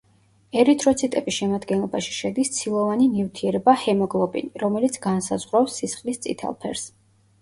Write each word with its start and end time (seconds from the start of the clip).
ერითროციტების 0.61 1.35
შემადგენლობაში 1.41 2.15
შედის 2.15 2.51
ცილოვანი 2.57 3.07
ნივთიერება 3.17 3.77
ჰემოგლობინი, 3.85 4.51
რომელიც 4.65 4.99
განსაზღვრავს 5.07 5.77
სისხლის 5.83 6.23
წითელ 6.25 6.61
ფერს. 6.65 6.89